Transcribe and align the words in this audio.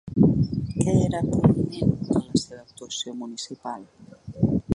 Què 0.77 0.95
era 1.01 1.19
prominent 1.25 1.91
en 1.91 2.25
la 2.25 2.41
seva 2.45 2.59
actuació 2.63 3.15
municipal? 3.21 3.87